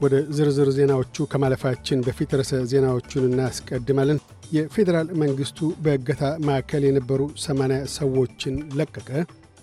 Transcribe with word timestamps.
ወደ 0.00 0.14
ዝርዝር 0.36 0.68
ዜናዎቹ 0.76 1.26
ከማለፋችን 1.32 2.04
በፊት 2.06 2.30
ርዕሰ 2.38 2.60
ዜናዎቹን 2.70 3.26
እናስቀድማለን። 3.28 4.18
የፌዴራል 4.52 5.08
መንግሥቱ 5.22 5.68
በእገታ 5.84 6.22
ማዕከል 6.46 6.84
የነበሩ 6.86 7.20
80 7.42 7.78
ሰዎችን 7.96 8.56
ለቀቀ። 8.78 9.08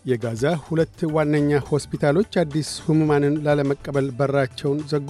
የጋዛ 0.06 0.44
ሁለት 0.68 1.00
ዋነኛ 1.16 1.60
ሆስፒታሎች 1.70 2.38
አዲስ 2.42 2.70
ሕሙማንን 2.86 3.36
ላለመቀበል 3.46 4.08
በራቸውን 4.20 4.80
ዘጉ። 4.92 5.10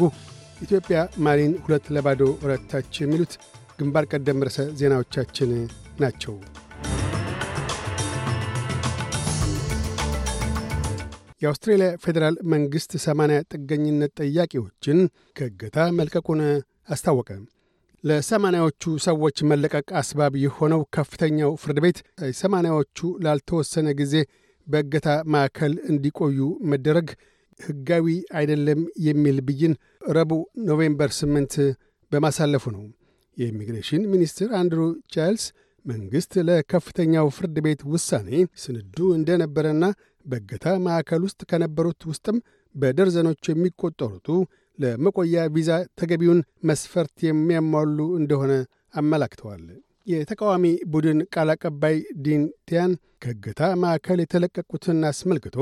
ኢትዮጵያ 0.61 0.99
ማሊን 1.25 1.53
ሁለት 1.65 1.87
ለባዶ 1.95 2.21
ረታች። 2.49 2.93
የሚሉት 3.01 3.33
ግንባር 3.79 4.07
ቀደም 4.11 4.45
ርዕሰ 4.47 4.61
ዜናዎቻችን 4.79 5.51
ናቸው። 5.99 6.35
የአውስትሬልያ 11.41 11.89
ፌዴራል 12.03 12.35
መንግሥት 12.51 12.91
80 13.01 13.39
ጥገኝነት 13.51 14.11
ጠያቂዎችን 14.21 14.99
ከእገታ 15.35 15.77
መልቀቁን 15.97 16.41
አስታወቀ። 16.93 17.29
ለሰማንያዎቹ 18.03 18.83
ሰዎች 19.05 19.37
መለቀቅ 19.51 19.87
አስባብ 20.01 20.33
የሆነው 20.43 20.81
ከፍተኛው 20.95 21.51
ፍርድ 21.61 21.79
ቤት 21.85 21.97
ሰማንያዎቹ 22.39 22.97
ላልተወሰነ 23.25 23.87
ጊዜ 24.01 24.13
በእገታ 24.67 25.09
ማዕከል 25.33 25.73
እንዲቆዩ 25.91 26.39
መደረግ 26.71 27.09
ሕጋዊ 27.59 28.07
አይደለም 28.39 28.79
የሚል 29.05 29.37
ብይን 29.47 29.73
ረቡዕ 30.11 30.41
ኖቬምበር 30.69 31.11
8 31.17 31.55
በማሳለፉ 32.11 32.65
ነው። 32.75 32.83
የኢሚግሬሽን 33.37 34.03
ሚኒስትር 34.13 34.49
አንድሩ 34.59 34.81
ጃይልስ 35.15 35.45
መንግሥት 35.87 36.33
ለከፍተኛው 36.47 37.27
ፍርድ 37.35 37.57
ቤት 37.65 37.81
ውሳኔ 37.91 38.29
ስንዱ 38.63 38.97
እንደነበረና 39.17 39.85
በእገታ 40.25 40.67
ማዕከል 40.85 41.21
ውስጥ 41.27 41.41
ከነበሩት 41.51 42.01
ውስጥም 42.09 42.37
በደርዘኖች 42.75 43.43
የሚቆጠሩቱ 43.51 44.27
ለመቆያ 44.79 45.45
ቪዛ 45.53 45.69
ተገቢውን 45.99 46.39
መስፈርት 46.69 47.17
የሚያሟሉ 47.27 47.99
እንደሆነ 48.19 48.53
አመላክተዋል። 48.99 49.63
የተቃዋሚ 50.07 50.65
ቡድን 50.91 51.19
ቃል 51.33 51.49
አቀባይ 51.53 51.95
ዲን 52.25 52.43
ቲያን 52.69 52.91
ከእገታ 53.23 53.61
ማዕከል 53.81 54.19
የተለቀቁትን 54.23 54.99
አስመልክቶ 55.09 55.57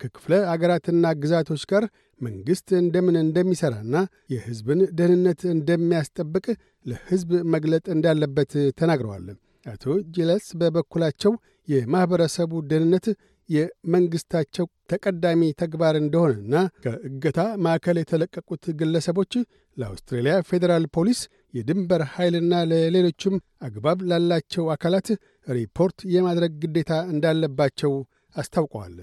ከክፍለ 0.00 0.34
አገራትና 0.52 1.06
ግዛቶች 1.22 1.62
ጋር 1.72 1.84
መንግሥት 2.20 2.68
እንደምን 2.80 3.16
እንደሚሠራና 3.24 3.96
የሕዝብን 4.32 4.80
ደህንነት 4.98 5.42
እንደሚያስጠብቅ 5.54 6.46
ለሕዝብ 6.86 7.30
መግለጥ 7.54 7.84
እንዳለበት 7.94 8.52
ተናግረዋል። 8.80 9.26
አቶ 9.66 9.84
ጂለስ 10.14 10.46
በበኩላቸው 10.60 11.32
የማኅበረሰቡ 11.68 12.52
ደህንነት 12.68 13.06
የመንግሥታቸው 13.48 14.66
ተቀዳሚ 14.90 15.42
ተግባር 15.60 15.94
እንደሆነና 16.00 16.54
ከእገታ 16.84 17.40
ማዕከል 17.64 17.96
የተለቀቁት 18.00 18.64
ግለሰቦች 18.80 19.32
ለአውስትሬልያ 19.76 20.34
ፌዴራል 20.48 20.84
ፖሊስ፣ 20.96 21.20
የድንበር 21.54 22.02
ኃይልና 22.14 22.54
ለሌሎችም 22.70 23.34
አግባብ 23.66 24.00
ላላቸው 24.10 24.64
አካላት 24.74 25.08
ሪፖርት 25.52 25.98
የማድረግ 26.14 26.52
ግዴታ 26.64 26.92
እንዳለባቸው 27.12 27.94
አስታውቀዋል። 28.36 28.96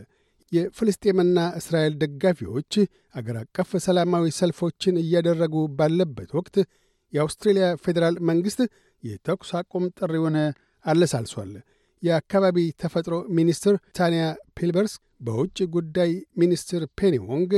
የፍልስጤምና 0.51 1.39
እስራኤል 1.59 1.93
ደጋፊዎች 2.01 2.73
አገር 3.15 3.37
አቀፍ 3.41 3.71
ሰላማዊ 3.85 4.27
ሰልፎችን 4.37 5.01
እያደረጉ 5.01 5.55
ባለበት 5.79 6.29
ወቅት 6.37 6.55
የአውስትሬልያ 7.13 7.65
ፌዴራል 7.83 8.15
መንግሥት 8.29 8.61
የተኩስ 9.03 9.51
አቁም 9.59 9.85
ጥሪውን 9.99 10.37
አለሳልሷል። 10.85 11.51
የአካባቢ 12.03 12.57
ተፈጥሮ 12.81 13.15
ሚኒስትር 13.37 13.75
ታንያ 13.97 14.23
ፕሊበርሴክ 14.57 14.93
በውጭ 15.21 15.57
ጉዳይ 15.75 16.11
ሚኒስትር 16.41 16.81
ፔኒ 16.99 17.15
ዎንግ 17.29 17.53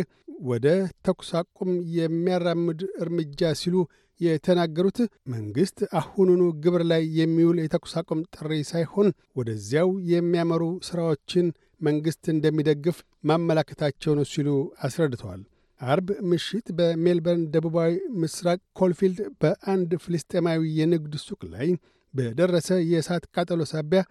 ወደ 0.50 0.68
ተኩስ 1.06 1.30
አቁም 1.40 1.72
የሚያራምድ 1.98 2.82
እርምጃ 3.04 3.50
ሲሉ 3.62 3.76
የተናገሩት 4.20 4.98
መንግሥት 5.34 5.80
አሁኑኑ 6.00 6.42
ገቢር 6.64 6.82
ላይ 6.92 7.04
የሚውል 7.20 7.58
የተኩስ 7.62 7.94
አቁም 8.00 8.22
ጥሪ 8.36 8.52
ሳይሆን 8.72 9.10
ወደዚያው 9.40 9.92
የሚያመሩ 10.12 10.64
ሥራዎችን 10.88 11.48
መንግሥት 11.82 12.26
እንደሚደግፍ 12.34 12.98
ማመላከታቸው 13.30 14.14
ነው 14.20 14.28
ሲሉ 14.32 14.50
አስረድተዋል። 14.84 15.42
አርብ 15.82 16.08
ምሽት 16.30 16.68
በሜልበርን 16.78 17.44
ደቡባዊ 17.54 17.92
ምስራቅ 18.22 18.60
ኮልፊልድ 18.80 19.20
በአንድ 19.42 19.92
ፍልስጤማዊ 20.04 20.62
የንግድ 20.80 21.14
ሱቅ 21.26 21.42
ላይ 21.54 21.70
በደረሰ 22.14 22.70
የእሳት 22.92 23.24
ቃጠሎ 23.36 23.62
ሳቢያ 23.72 24.02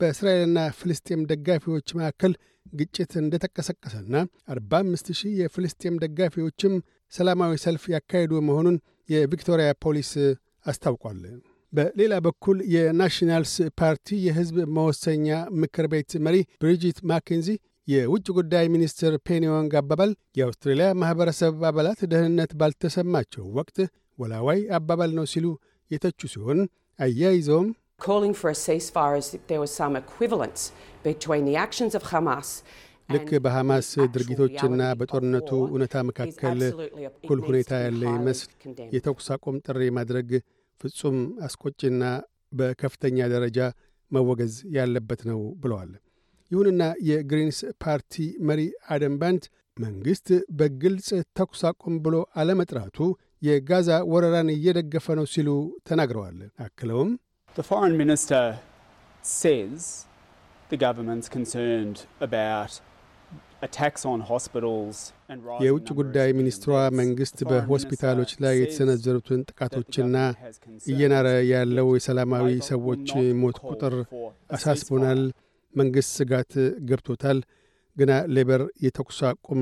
በእስራኤልና 0.00 0.58
ፍልስጤም 0.78 1.20
ደጋፊዎች 1.30 1.88
መካከል 1.98 2.32
ግጭት 2.72 3.12
እንደተቀሰቀሰና 3.20 4.14
45 4.52 5.12
ሺህ 5.18 5.34
የፍልስጤም 5.40 6.00
ደጋፊዎችም 6.04 6.74
ሰላማዊ 7.12 7.52
ሰልፍ 7.64 7.84
ያካሄዱ 7.94 8.32
መሆኑን 8.48 8.76
የቪክቶሪያ 9.08 9.68
ፖሊስ 9.84 10.10
አስታውቋል። 10.66 11.20
በሌላ 11.72 12.14
በኩል 12.26 12.58
የናሽናልስ 12.74 13.54
ፓርቲ 13.80 14.16
የሕዝብ 14.26 14.58
መወሰኛ 14.76 15.28
ምክር 15.62 15.86
ቤት 15.92 16.12
መሪ 16.26 16.36
ብሪጂት 16.62 16.98
ማኬንዚ 17.10 17.48
የውጭ 17.88 18.26
ጉዳይ 18.38 18.66
ሚኒስትር 18.74 19.12
ፔኒዮንግ 19.28 19.72
አባባል 19.80 20.10
የአውስትሬልያ 20.38 20.86
ማኅበረሰብ 21.02 21.56
አባላት 21.70 22.00
ደህንነት 22.12 22.52
ባልተሰማቸው 22.60 23.44
ወቅት 23.58 23.78
ወላዋይ 24.18 24.60
አባባል 24.78 25.10
ነው 25.18 25.26
ሲሉ 25.32 25.46
የተቹ 25.90 26.20
ሲሆን 26.34 26.60
አያይዘውም 26.98 27.68
calling 28.00 28.34
for 28.34 28.48
a 28.50 28.58
ceasefire 28.62 29.14
as 29.16 29.28
if 29.36 29.42
there 29.50 29.60
was 29.62 29.72
some 29.72 29.94
equivalence 29.96 30.62
between 31.04 31.44
the 31.48 31.54
actions 31.58 31.92
of 31.98 32.02
Hamas 32.10 32.48
ልክ 33.08 33.28
በሐማስ 33.44 33.88
ድርጊቶችና 34.14 34.82
በጦርነቱ 35.00 35.50
እውነታ 35.66 35.94
መካከል 36.08 36.58
እኩል 37.08 37.40
ሁኔታ 37.46 37.72
ያለ 37.84 38.02
ይመስል 38.14 38.48
የተኩስ 38.96 39.28
አቁም 39.34 39.56
ጥሪ 39.66 39.88
ማድረግ 39.98 40.30
ፍጹም 40.80 41.16
አስቆጪና 41.46 42.02
በከፍተኛ 42.60 43.28
ደረጃ 43.34 43.58
መወገዝ 44.10 44.56
ያለበት 44.76 45.22
ነው 45.30 45.40
ብለዋል። 45.62 45.92
ይሁንና 46.50 46.82
የግሪንስ 47.08 47.58
ፓርቲ 47.84 48.14
መሪ 48.48 48.60
አደም 48.94 49.14
ባንት 49.22 49.44
መንግሥት 49.76 50.28
በግልጽ 50.58 51.08
ተኩስ 51.38 51.62
አቁም 51.70 51.94
ብሎ 52.04 52.16
አለመጥራቱ 52.40 52.98
የጋዛ 53.42 53.88
ወረራን 54.12 54.50
እየደገፈ 54.54 55.16
ነው 55.18 55.26
ሲሉ 55.34 55.50
ተናግረዋል። 55.88 56.38
አክለውም 56.66 57.10
The 57.56 57.64
foreign 57.64 57.94
minister 57.96 58.40
says 59.24 59.80
the 60.70 60.78
government's 60.78 61.28
concerned 61.28 61.98
about 62.20 62.72
attacks 63.62 64.02
on 64.04 64.18
hospitals 64.30 64.96
and 65.30 65.38
rising 65.42 65.62
የውጭ 65.64 65.88
ጉዳይ 66.00 66.28
ሚኒስትሯ 66.40 66.72
መንግሥት 67.00 67.38
በሆስፒታሎች 67.50 68.32
ላይ 68.44 68.54
የተሰነዘሩትን 68.60 69.40
ጥቃቶችና 69.50 70.16
እየናረ 70.86 71.28
ያለው 71.52 71.88
የሰላማዊ 71.96 72.48
ሰዎች 72.70 73.06
ሞት 73.42 73.58
ቁጥር 73.70 73.96
አሳስቦናል። 74.56 75.22
መንግሥት 75.76 76.10
ስጋት 76.16 76.52
ገብቶታል። 76.88 77.40
ግና 77.96 78.12
ሌበር 78.36 78.62
የተኩስ 78.84 79.18
አቁም 79.28 79.60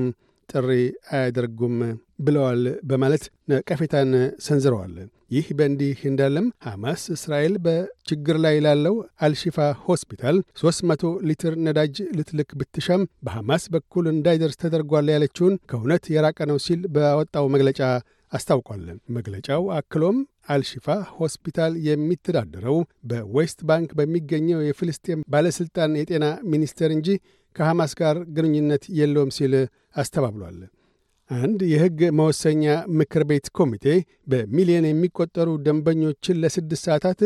ጥሪ 0.49 0.69
አያደርጉም 1.11 1.75
ብለዋል 2.19 2.59
በማለት 2.89 3.23
ነቀፌታን 3.51 4.11
ሰንዝረዋል። 4.45 4.95
ይህ 5.35 5.47
በእንዲህ 5.57 5.99
እንዳለም 6.09 6.47
ሐማስ 6.65 7.03
እስራኤል 7.15 7.53
በችግር 7.65 8.37
ላይ 8.43 8.55
ላለው 8.65 8.95
አልሺፋ 9.25 9.57
ሆስፒታል 9.85 10.37
300 10.61 11.11
ሊትር 11.29 11.53
ነዳጅ 11.65 11.95
ልትልክ 12.17 12.51
ብትሻም 12.59 13.03
በሐማስ 13.25 13.63
በኩል 13.75 14.07
እንዳይደርስ 14.13 14.59
ተደርጓል 14.63 15.09
ያለችውን 15.15 15.55
ከእውነት 15.71 16.05
የራቀ 16.15 16.39
ነው 16.51 16.59
ሲል 16.65 16.83
ባወጣው 16.95 17.47
መግለጫ 17.55 17.81
አስታውቋል። 18.31 18.83
መግለጫው 19.15 19.63
አክሎም 19.77 20.17
አልሺፋ 20.49 20.87
ሆስፒታል 21.17 21.73
የሚተዳደረው 21.87 22.77
በዌስት 23.09 23.59
ባንክ 23.69 23.91
በሚገኘው 23.99 24.59
የፍልስጤም 24.65 25.25
ባለሥልጣን 25.33 25.97
የጤና 25.99 26.25
ሚኒስቴር 26.51 26.91
እንጂ 26.97 27.09
ከሐማስ 27.55 27.91
ጋር 27.99 28.17
ግንኙነት 28.35 28.85
የለውም 28.99 29.33
ሲል 29.35 29.53
አስተባብሏል። 29.95 30.57
አንድ 31.29 31.59
የሕግ 31.69 31.99
መወሰኛ 32.17 32.63
ምክር 32.97 33.23
ቤት 33.29 33.47
ኮሚቴ 33.57 33.85
በሚሊዮን 34.31 34.87
የሚቆጠሩ 34.89 35.49
ደንበኞችን 35.65 36.39
ለስድስት 36.43 36.83
ሰዓታት 36.87 37.21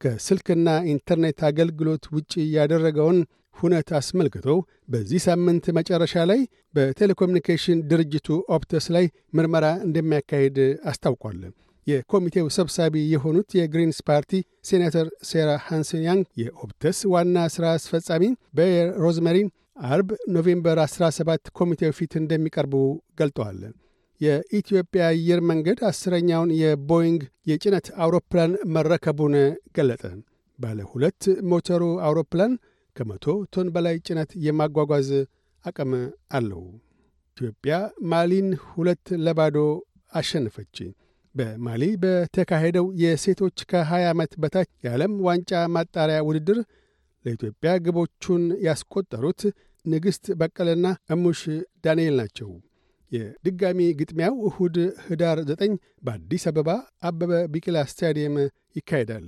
ከስልክና 0.00 0.68
ኢንተርኔት 0.92 1.38
አገልግሎት 1.48 2.04
ውጭ 2.14 2.32
ያደረገውን 2.56 3.18
ሁነት 3.64 3.88
አስመልክቶ 3.98 4.46
በዚህ 4.92 5.20
ሳምንት 5.26 5.66
መጨረሻ 5.78 6.24
ላይ 6.30 6.40
በቴሌኮሙኒኬሽን 6.74 7.78
ድርጅቱ 7.90 8.28
ኦፕተስ 8.56 8.86
ላይ 8.94 9.06
ምርመራ 9.38 9.66
እንደሚያካሂድ 9.86 10.58
አስታውቋል። 10.90 11.40
የኮሚቴው 11.86 12.46
ሰብሳቢ 12.56 12.94
የሆኑት 13.12 13.48
የግሪንስ 13.58 13.98
ፓርቲ 14.08 14.32
ሴናተር 14.68 15.08
ሳራ 15.30 15.50
ሃንሰን 15.66 16.04
ያንግ 16.06 16.26
የኦፕተስ 16.42 16.98
ዋና 17.12 17.38
ሥራ 17.54 17.66
አስፈጻሚ 17.78 18.24
ባየር 18.58 18.90
ሮዝመሪን 19.04 19.38
አርብ 19.86 20.10
ኖቬምበር 20.34 20.78
17 20.82 21.50
ኮሚቴው 21.58 21.92
ፊት 21.98 22.12
እንደሚቀርቡ 22.20 22.74
ገልጠዋል። 23.20 23.60
የኢትዮጵያ 24.20 25.02
አየር 25.08 25.40
መንገድ 25.50 25.78
አስረኛውን 25.88 26.50
የቦይንግ 26.60 27.22
የጭነት 27.50 27.86
አውሮፕላን 28.04 28.52
መረከቡን 28.76 29.34
ገለጠ። 29.76 30.02
ባለ 30.58 30.80
ሁለት 30.90 31.22
ሞተሩ 31.50 31.82
አውሮፕላን 32.06 32.52
ከመቶ 32.96 33.24
ቶን 33.54 33.68
በላይ 33.74 33.96
ጭነት 34.06 34.30
የማጓጓዝ 34.46 35.08
አቅም 35.64 35.92
አለው። 36.36 36.62
ኢትዮጵያ 37.36 37.74
ማሊን 38.10 38.48
ሁለት 38.68 39.06
ለባዶ 39.24 39.56
አሸነፈች። 40.12 40.76
በማሊ 41.34 41.84
በተካሄደው 42.02 42.86
የሴቶች 43.02 43.58
ከ20 43.70 44.02
ዓመት 44.10 44.32
በታች 44.42 44.68
የዓለም 44.84 45.14
ዋንጫ 45.26 45.62
ማጣሪያ 45.74 46.18
ውድድር 46.28 46.58
ለኢትዮጵያ 47.24 47.70
ግቦቹን 47.84 48.44
ያስቆጠሩት 48.66 49.42
ንግሥት 49.84 50.26
በቀለና 50.40 50.86
እሙሽ 51.14 51.40
ዳንኤል 51.84 52.14
ናቸው። 52.20 52.50
የድጋሚ 53.12 53.80
ግጥሚያው 53.98 54.36
እሁድ 54.48 54.76
ህዳር 55.06 55.38
9 55.50 55.74
በአዲስ 56.06 56.44
አበባ 56.50 56.70
አበበ 57.08 57.32
ቢቂላ 57.52 57.84
ስታዲየም 57.90 58.36
ይካሄዳል። 58.78 59.26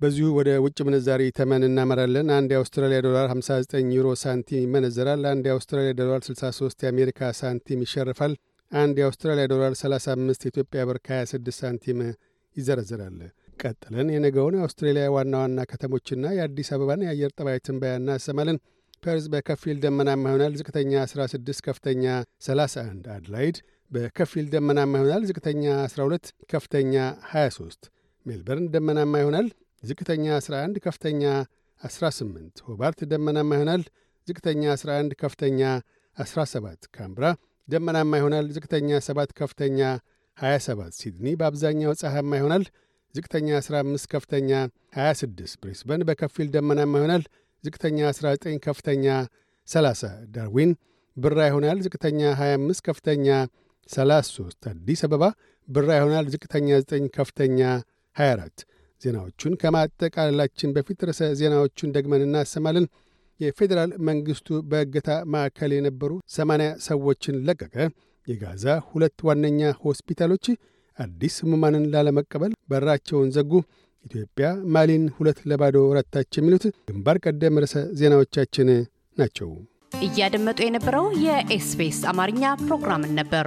በዚሁ 0.00 0.26
ወደ 0.38 0.50
ውጭ 0.64 0.78
ምንዛሪ 0.86 1.22
ተመን 1.36 1.62
እናመራለን። 1.68 2.28
አንድ 2.36 2.50
የአውስትራሊያ 2.54 2.98
ዶላር 3.06 3.26
59 3.30 3.94
ዩሮ 3.96 4.08
ሳንቲም 4.22 4.60
ይመነዘራል። 4.64 5.22
አንድ 5.30 5.44
የአውስትራሊያ 5.48 5.92
ዶላር 6.00 6.20
63 6.26 6.84
የአሜሪካ 6.84 7.30
ሳንቲም 7.38 7.82
ይሸርፋል። 7.86 8.32
አንድ 8.72 8.96
የአውስትራሊያ 9.00 9.44
ዶላር 9.52 9.72
35 9.80 10.46
የኢትዮጵያ 10.46 10.82
ብር 10.88 10.98
ከ26 11.06 11.58
ሳንቲም 11.60 11.98
ይዘረዝራል። 12.56 13.18
ቀጥለን 13.62 14.08
የነገውን 14.14 14.56
የአውስትሬሊያ 14.58 15.04
ዋና 15.14 15.34
ዋና 15.42 15.60
ከተሞችና 15.70 16.32
የአዲስ 16.36 16.70
አበባን 16.76 17.04
የአየር 17.06 17.32
ጠባይ 17.38 17.58
ትንበያ 17.66 17.92
እናሰማለን። 18.00 18.58
ፐርዝ 19.02 19.24
በከፊል 19.32 19.76
ደመናማ 19.82 20.24
ይሆናል። 20.30 20.54
ዝቅተኛ 20.60 20.92
16፣ 21.06 21.60
ከፍተኛ 21.66 22.04
31። 22.46 23.06
አድላይድ 23.16 23.56
በከፊል 23.90 24.46
ደመናማ 24.54 24.92
ይሆናል። 25.00 25.22
ዝቅተኛ 25.28 25.64
12፣ 25.88 26.24
ከፍተኛ 26.52 26.94
23። 27.30 27.90
ሜልበርን 28.26 28.66
ደመናማ 28.74 29.14
ይሆናል። 29.22 29.48
ዝቅተኛ 29.82 30.24
11፣ 30.38 30.78
ከፍተኛ 30.80 31.22
18። 31.80 32.62
ሆባርት 32.66 33.00
ደመናማ 33.10 33.50
ይሆናል። 33.56 33.82
ዝቅተኛ 34.28 34.62
11፣ 34.74 35.14
ከፍተኛ 35.22 35.60
17። 36.16 36.88
ካንብራ 36.96 37.24
ደመናማ 37.68 38.12
ይሆናል። 38.20 38.46
ዝቅተኛ 38.56 38.90
7፣ 39.00 39.32
ከፍተኛ 39.40 39.80
27። 40.38 40.94
ሲድኒ 41.00 41.26
በአብዛኛው 41.40 41.92
ፀሐያማ 42.00 42.32
ይሆናል። 42.40 42.64
ዝቅተኛ 43.14 43.48
15፣ 43.60 44.06
ከፍተኛ 44.14 44.50
26። 44.98 45.56
ብሪስበን 45.62 46.02
በከፊል 46.08 46.48
ደመናማ 46.54 46.92
ይሆናል። 47.00 47.24
ዝቅተኛ 47.64 47.98
19፣ 48.10 48.58
ከፍተኛ 48.66 49.06
30። 49.68 50.02
ዳርዊን 50.34 50.72
ብራ 51.16 51.38
ይሆናል። 51.50 51.78
ዝቅተኛ 51.86 52.20
25፣ 52.40 52.80
ከፍተኛ 52.88 53.26
33። 53.90 54.68
አዲስ 54.70 55.00
አበባ 55.06 55.24
ብራ 55.68 55.88
ይሆናል። 56.00 56.26
ዝቅተኛ 56.34 56.68
9፣ 56.84 57.06
ከፍተኛ 57.16 57.60
24። 58.16 58.64
ዜናዎቹን 59.02 59.54
ከማጠቃለላችን 59.62 60.72
በፊት 60.76 61.00
ርዕሰ 61.08 61.22
ዜናዎቹን 61.40 61.92
ደግመን 61.96 62.24
እናሰማለን። 62.26 62.86
የፌዴራል 63.40 63.90
መንግሥቱ 64.08 64.58
በእገታ 64.68 65.08
ማዕከል 65.32 65.72
የነበሩ 65.76 66.12
ሰማንያ 66.36 66.68
ሰዎችን 66.86 67.40
ለቀቀ። 67.48 67.74
የጋዛ 68.28 68.64
ሁለት 68.90 69.18
ዋነኛ 69.28 69.60
ሆስፒታሎች 69.82 70.46
አዲስ 70.98 71.34
ሕሙማንን 71.42 71.84
ላለመቀበል 71.92 72.52
በራቸውን 72.70 73.28
ዘጉ። 73.36 73.52
ኢትዮጵያ 74.06 74.46
ማሊን 74.74 75.04
ሁለት 75.16 75.38
ለባዶ 75.50 75.76
ረታች። 75.96 76.32
የሚሉት 76.38 76.64
ግንባር 76.88 77.18
ቀደም 77.24 77.60
ርዕሰ 77.62 77.76
ዜናዎቻችን 78.00 78.68
ናቸው። 79.16 79.50
እያደመጡ 80.00 80.58
የነበረው 80.64 81.06
የኤስቢኤስ 81.24 82.00
አማርኛ 82.10 82.54
ፕሮግራምን 82.64 83.14
ነበር። 83.20 83.46